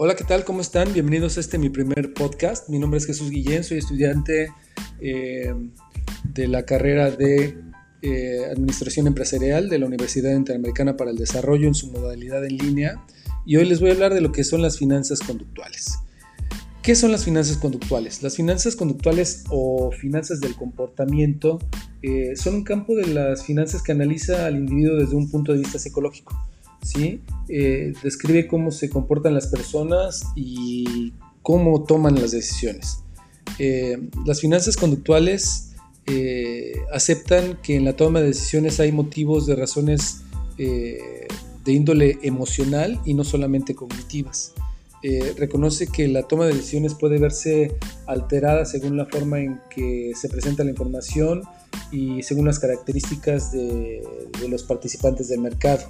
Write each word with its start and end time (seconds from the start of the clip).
Hola, 0.00 0.14
¿qué 0.14 0.22
tal? 0.22 0.44
¿Cómo 0.44 0.60
están? 0.60 0.92
Bienvenidos 0.92 1.38
a 1.38 1.40
este 1.40 1.58
mi 1.58 1.70
primer 1.70 2.14
podcast. 2.14 2.68
Mi 2.68 2.78
nombre 2.78 2.98
es 2.98 3.06
Jesús 3.06 3.30
Guillén, 3.30 3.64
soy 3.64 3.78
estudiante 3.78 4.52
eh, 5.00 5.52
de 6.22 6.46
la 6.46 6.64
carrera 6.64 7.10
de 7.10 7.58
eh, 8.02 8.44
Administración 8.48 9.08
Empresarial 9.08 9.68
de 9.68 9.76
la 9.76 9.86
Universidad 9.86 10.36
Interamericana 10.36 10.96
para 10.96 11.10
el 11.10 11.16
Desarrollo 11.16 11.66
en 11.66 11.74
su 11.74 11.90
modalidad 11.90 12.44
en 12.44 12.58
línea 12.58 13.04
y 13.44 13.56
hoy 13.56 13.64
les 13.64 13.80
voy 13.80 13.90
a 13.90 13.94
hablar 13.94 14.14
de 14.14 14.20
lo 14.20 14.30
que 14.30 14.44
son 14.44 14.62
las 14.62 14.78
finanzas 14.78 15.18
conductuales. 15.18 15.98
¿Qué 16.80 16.94
son 16.94 17.10
las 17.10 17.24
finanzas 17.24 17.56
conductuales? 17.56 18.22
Las 18.22 18.36
finanzas 18.36 18.76
conductuales 18.76 19.42
o 19.50 19.90
finanzas 19.90 20.38
del 20.38 20.54
comportamiento 20.54 21.58
eh, 22.02 22.36
son 22.36 22.54
un 22.54 22.62
campo 22.62 22.94
de 22.94 23.08
las 23.08 23.44
finanzas 23.44 23.82
que 23.82 23.90
analiza 23.90 24.46
al 24.46 24.58
individuo 24.58 24.94
desde 24.94 25.16
un 25.16 25.28
punto 25.28 25.52
de 25.52 25.58
vista 25.58 25.80
psicológico. 25.80 26.40
Eh, 27.48 27.92
describe 28.02 28.46
cómo 28.46 28.70
se 28.70 28.90
comportan 28.90 29.34
las 29.34 29.46
personas 29.46 30.24
y 30.34 31.12
cómo 31.42 31.84
toman 31.84 32.14
las 32.14 32.32
decisiones. 32.32 33.04
Eh, 33.58 33.98
las 34.24 34.40
finanzas 34.40 34.76
conductuales 34.76 35.64
aceptan 36.90 37.58
que 37.62 37.76
en 37.76 37.84
la 37.84 37.94
toma 37.94 38.20
de 38.20 38.28
decisiones 38.28 38.80
hay 38.80 38.92
motivos 38.92 39.44
de 39.44 39.56
razones 39.56 40.22
de 40.56 41.28
índole 41.66 42.18
emocional 42.22 42.98
y 43.04 43.12
no 43.12 43.24
solamente 43.24 43.74
cognitivas. 43.74 44.54
Eh, 45.02 45.34
reconoce 45.38 45.86
que 45.86 46.08
la 46.08 46.24
toma 46.24 46.46
de 46.46 46.54
decisiones 46.54 46.94
puede 46.94 47.18
verse 47.18 47.76
alterada 48.06 48.64
según 48.64 48.96
la 48.96 49.06
forma 49.06 49.38
en 49.38 49.60
que 49.70 50.12
se 50.16 50.28
presenta 50.28 50.64
la 50.64 50.70
información 50.70 51.42
y 51.92 52.22
según 52.24 52.46
las 52.46 52.58
características 52.58 53.52
de, 53.52 54.02
los 54.48 54.64
participantes 54.64 55.28
del 55.28 55.40
mercado. 55.40 55.84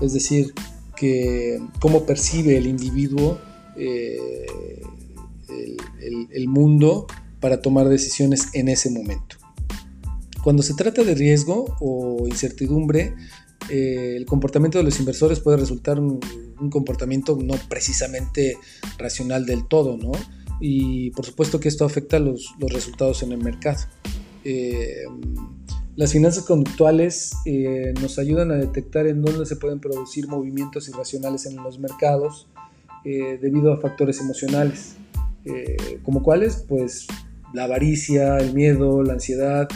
Es 0.00 0.12
decir, 0.12 0.52
que 0.96 1.60
cómo 1.80 2.04
percibe 2.04 2.56
el 2.56 2.66
individuo 2.66 3.38
eh, 3.76 4.46
el, 6.32 6.48
mundo 6.48 7.06
para 7.40 7.62
tomar 7.62 7.88
decisiones 7.88 8.48
en 8.54 8.68
ese 8.68 8.90
momento. 8.90 9.36
Cuando 10.42 10.62
se 10.62 10.74
trata 10.74 11.02
de 11.04 11.14
riesgo 11.14 11.76
o 11.80 12.26
incertidumbre, 12.26 13.14
eh, 13.70 14.14
el 14.16 14.26
comportamiento 14.26 14.78
de 14.78 14.84
los 14.84 14.98
inversores 14.98 15.40
puede 15.40 15.58
resultar 15.58 15.98
un, 16.00 16.20
comportamiento 16.70 17.38
no 17.42 17.54
precisamente 17.68 18.58
racional 18.98 19.46
del 19.46 19.66
todo, 19.66 19.96
¿no? 19.96 20.12
Y 20.60 21.10
por 21.12 21.24
supuesto 21.24 21.58
que 21.58 21.68
esto 21.68 21.86
afecta 21.86 22.18
los, 22.18 22.54
resultados 22.60 23.22
en 23.22 23.32
el 23.32 23.38
mercado. 23.38 23.80
Eh, 24.44 25.04
las 26.00 26.12
finanzas 26.12 26.44
conductuales 26.44 27.32
eh, 27.44 27.92
nos 28.00 28.18
ayudan 28.18 28.50
a 28.50 28.54
detectar 28.54 29.06
en 29.06 29.22
dónde 29.22 29.44
se 29.44 29.56
pueden 29.56 29.80
producir 29.80 30.26
movimientos 30.28 30.88
irracionales 30.88 31.46
en 31.46 31.56
los 31.56 31.78
mercados 31.78 32.48
debido 33.02 33.72
a 33.72 33.80
factores 33.80 34.20
emocionales, 34.20 34.96
como 36.02 36.22
cuáles, 36.22 36.56
pues 36.68 37.06
la 37.54 37.64
avaricia, 37.64 38.36
el 38.36 38.52
miedo, 38.52 39.02
la 39.02 39.14
ansiedad, 39.14 39.66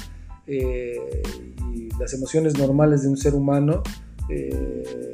las 1.98 2.12
emociones 2.12 2.58
normales 2.58 3.02
de 3.02 3.08
un 3.08 3.16
ser 3.16 3.34
humano 3.34 3.82
eh, 4.28 5.12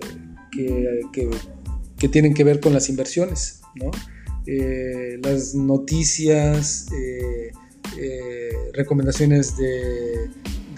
que, 1.99 2.09
tienen 2.09 2.35
que 2.35 2.45
ver 2.45 2.61
con 2.61 2.73
las 2.73 2.89
inversiones, 2.89 3.61
eh, 4.47 5.19
las 5.23 5.55
noticias, 5.55 6.87
eh, 6.93 7.53
recomendaciones 8.73 9.57
de, 9.57 10.10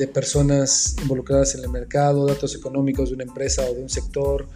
personas 0.08 0.96
involucradas 1.00 1.54
en 1.54 1.64
el 1.64 1.70
mercado, 1.70 2.26
datos 2.26 2.54
económicos 2.54 3.10
de 3.10 3.16
una 3.16 3.24
empresa 3.24 3.62
o 3.68 3.74
de 3.74 3.82
un 3.82 3.88
sector, 3.88 4.48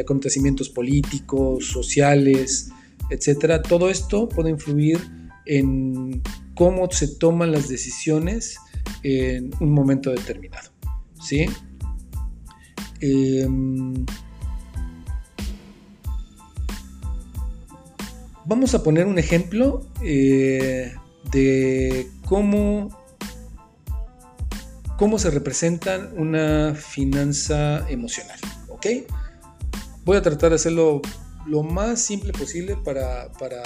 acontecimientos 0.00 0.68
políticos, 0.68 1.66
sociales, 1.66 2.70
etcétera. 3.10 3.62
Todo 3.62 3.90
esto 3.90 4.28
puede 4.28 4.50
influir 4.50 4.98
en 5.44 6.22
cómo 6.54 6.90
se 6.90 7.08
toman 7.08 7.52
las 7.52 7.68
decisiones 7.68 8.58
en 9.02 9.50
un 9.60 9.72
momento 9.72 10.10
determinado. 10.10 10.70
¿sí? 11.20 11.46
Em, 13.00 14.06
vamos 18.44 18.74
a 18.74 18.82
poner 18.82 19.06
un 19.06 19.18
ejemplo 19.18 19.86
eh, 20.02 20.94
de 21.30 22.08
cómo, 22.24 22.95
cómo 24.96 25.18
se 25.18 25.30
representa 25.30 26.10
una 26.14 26.74
finanza 26.74 27.88
emocional, 27.88 28.38
¿ok? 28.68 28.86
Voy 30.04 30.16
a 30.16 30.22
tratar 30.22 30.50
de 30.50 30.56
hacerlo 30.56 31.02
lo 31.46 31.62
más 31.62 32.00
simple 32.00 32.32
posible 32.32 32.76
para, 32.76 33.30
para, 33.32 33.62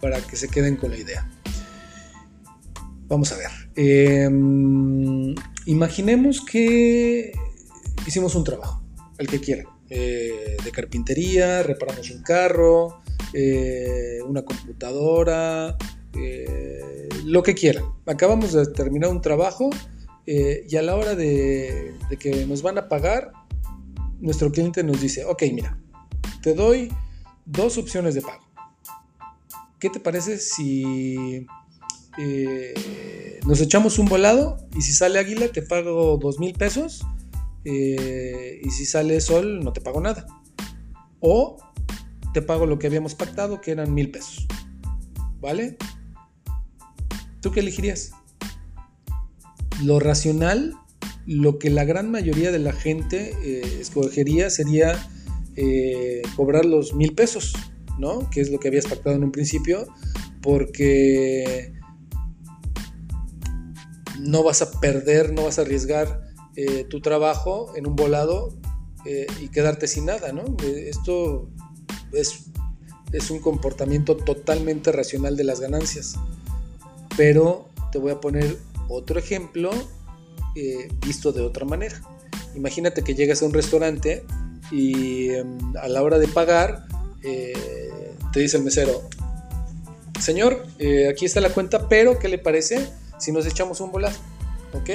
para 0.00 0.20
que 0.20 0.36
se 0.36 0.48
queden 0.48 0.76
con 0.76 0.90
la 0.90 0.98
idea. 0.98 1.30
Vamos 3.08 3.32
a 3.32 3.36
ver. 3.36 3.50
Em, 3.76 5.34
imaginemos 5.66 6.44
que 6.44 7.32
hicimos 8.06 8.34
un 8.34 8.44
trabajo, 8.44 8.82
el 9.18 9.28
que 9.28 9.40
quiera, 9.40 9.64
eh, 9.90 10.56
de 10.64 10.70
carpintería, 10.72 11.62
reparamos 11.62 12.10
un 12.10 12.22
carro, 12.22 13.00
eh, 13.32 14.18
una 14.26 14.42
computadora, 14.42 15.76
eh, 16.14 17.08
lo 17.24 17.42
que 17.42 17.54
quiera. 17.54 17.82
Acabamos 18.06 18.52
de 18.52 18.66
terminar 18.66 19.10
un 19.10 19.20
trabajo 19.20 19.70
y 20.26 20.76
a 20.76 20.82
la 20.82 20.96
hora 20.96 21.14
de, 21.14 21.94
de 22.10 22.16
que 22.16 22.46
nos 22.46 22.62
van 22.62 22.78
a 22.78 22.88
pagar, 22.88 23.32
nuestro 24.18 24.50
cliente 24.50 24.82
nos 24.82 25.00
dice, 25.00 25.24
ok, 25.24 25.42
mira, 25.52 25.78
te 26.42 26.54
doy 26.54 26.92
dos 27.44 27.78
opciones 27.78 28.14
de 28.14 28.22
pago. 28.22 28.44
¿Qué 29.78 29.90
te 29.90 30.00
parece 30.00 30.38
si 30.38 31.46
eh, 32.18 33.40
nos 33.46 33.60
echamos 33.60 33.98
un 33.98 34.06
volado 34.06 34.56
y 34.74 34.80
si 34.80 34.92
sale 34.92 35.18
águila 35.18 35.48
te 35.48 35.60
pago 35.60 36.16
dos 36.16 36.38
mil 36.38 36.54
pesos 36.54 37.04
eh, 37.64 38.60
y 38.62 38.70
si 38.70 38.86
sale 38.86 39.20
sol 39.20 39.60
no 39.60 39.72
te 39.72 39.80
pago 39.80 40.00
nada. 40.00 40.26
O 41.20 41.58
te 42.32 42.42
pago 42.42 42.66
lo 42.66 42.78
que 42.78 42.86
habíamos 42.86 43.14
pactado 43.14 43.60
que 43.60 43.72
eran 43.72 43.92
mil 43.92 44.10
pesos. 44.10 44.46
¿Vale? 45.40 45.76
¿Tú 47.40 47.50
qué 47.50 47.60
elegirías? 47.60 48.12
Lo 49.82 50.00
racional, 50.00 50.74
lo 51.26 51.58
que 51.58 51.70
la 51.70 51.84
gran 51.84 52.10
mayoría 52.10 52.52
de 52.52 52.58
la 52.58 52.72
gente 52.72 53.34
eh, 53.42 53.78
escogería 53.80 54.50
sería 54.50 55.08
cobrar 56.36 56.66
los 56.66 56.92
mil 56.92 57.14
pesos, 57.14 57.54
¿no? 57.98 58.28
Que 58.28 58.42
es 58.42 58.50
lo 58.50 58.60
que 58.60 58.68
habías 58.68 58.84
pactado 58.84 59.16
en 59.16 59.24
un 59.24 59.32
principio, 59.32 59.86
porque 60.42 61.72
no 64.20 64.42
vas 64.42 64.62
a 64.62 64.80
perder, 64.80 65.32
no 65.32 65.44
vas 65.44 65.58
a 65.58 65.62
arriesgar 65.62 66.26
eh, 66.56 66.84
tu 66.84 67.00
trabajo 67.00 67.72
en 67.76 67.86
un 67.86 67.96
volado 67.96 68.54
eh, 69.04 69.26
y 69.40 69.48
quedarte 69.48 69.86
sin 69.86 70.06
nada, 70.06 70.32
¿no? 70.32 70.42
Eh, 70.64 70.88
esto 70.88 71.50
es, 72.12 72.46
es, 73.12 73.30
un 73.30 73.40
comportamiento 73.40 74.16
totalmente 74.16 74.90
racional 74.92 75.36
de 75.36 75.44
las 75.44 75.60
ganancias. 75.60 76.16
Pero 77.16 77.68
te 77.92 77.98
voy 77.98 78.12
a 78.12 78.20
poner 78.20 78.56
otro 78.88 79.18
ejemplo 79.18 79.70
visto 81.04 81.32
de 81.32 81.42
otra 81.42 81.66
manera. 81.66 82.00
Imagínate 82.54 83.02
que 83.02 83.14
llegas 83.14 83.42
a 83.42 83.44
un 83.44 83.52
restaurante 83.52 84.24
y 84.70 85.28
em, 85.28 85.58
a 85.76 85.86
la 85.88 86.02
hora 86.02 86.18
de 86.18 86.28
pagar 86.28 86.86
te 87.20 88.40
dice 88.40 88.56
el 88.56 88.62
mesero, 88.62 89.02
señor, 90.20 90.66
aquí 91.10 91.24
está 91.24 91.40
la 91.40 91.50
cuenta, 91.50 91.88
pero 91.88 92.18
¿qué 92.18 92.28
le 92.28 92.38
parece? 92.38 92.86
si 93.18 93.32
nos 93.32 93.46
echamos 93.46 93.80
un 93.80 93.90
volado, 93.90 94.16
¿ok? 94.72 94.90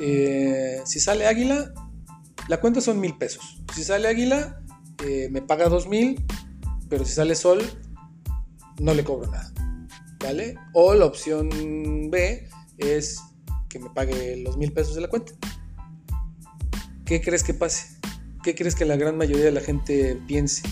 Eh, 0.00 0.82
si 0.84 1.00
sale 1.00 1.26
águila, 1.26 1.72
la 2.48 2.60
cuenta 2.60 2.80
son 2.80 3.00
mil 3.00 3.16
pesos. 3.16 3.62
Si 3.74 3.82
sale 3.84 4.08
águila, 4.08 4.60
eh, 5.04 5.28
me 5.30 5.42
paga 5.42 5.68
dos 5.68 5.88
mil, 5.88 6.24
pero 6.88 7.04
si 7.04 7.12
sale 7.12 7.34
sol, 7.34 7.62
no 8.80 8.94
le 8.94 9.04
cobro 9.04 9.30
nada, 9.30 9.52
¿vale? 10.20 10.56
O 10.74 10.94
la 10.94 11.06
opción 11.06 12.10
B 12.10 12.48
es 12.78 13.20
que 13.68 13.78
me 13.78 13.90
pague 13.90 14.36
los 14.38 14.56
mil 14.56 14.72
pesos 14.72 14.94
de 14.94 15.00
la 15.00 15.08
cuenta. 15.08 15.32
¿Qué 17.04 17.20
crees 17.20 17.42
que 17.42 17.54
pase? 17.54 17.96
¿Qué 18.42 18.54
crees 18.54 18.74
que 18.74 18.84
la 18.84 18.96
gran 18.96 19.16
mayoría 19.16 19.44
de 19.44 19.52
la 19.52 19.60
gente 19.60 20.20
piense? 20.26 20.62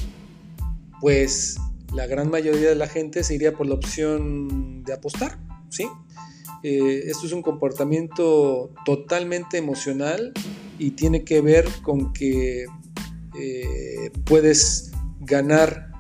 Pues 1.01 1.57
la 1.93 2.07
gran 2.07 2.31
mayoría 2.31 2.71
de 2.71 2.75
la 2.75 2.89
gente 2.89 3.23
se 3.23 3.35
iría 3.35 3.55
por 3.55 3.67
la 3.67 3.75
opción 3.75 4.83
de 4.85 4.93
apostar, 4.93 5.39
¿sí? 5.71 5.87
Eh, 6.63 7.05
esto 7.07 7.27
es 7.27 7.33
un 7.33 7.43
comportamiento 7.43 8.73
totalmente 8.85 9.59
emocional 9.59 10.33
y 10.79 10.93
tiene 10.93 11.23
que 11.23 11.41
ver 11.41 11.69
con 11.83 12.13
que 12.13 12.65
eh, 13.39 14.11
puedes 14.25 14.91
ganar 15.21 15.93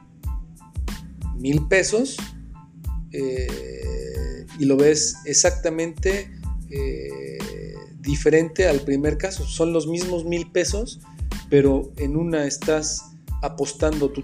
mil 1.36 1.68
pesos 1.68 2.16
eh, 3.12 3.83
y 4.58 4.64
lo 4.64 4.76
ves 4.76 5.16
exactamente 5.24 6.30
diferente 8.00 8.66
al 8.68 8.80
primer 8.80 9.16
caso. 9.16 9.44
Son 9.46 9.72
los 9.72 9.86
mismos 9.86 10.24
mil 10.24 10.50
pesos, 10.50 11.00
pero 11.48 11.92
en 11.96 12.16
una 12.16 12.46
estás 12.46 13.12
apostando 13.42 14.10
tu 14.10 14.22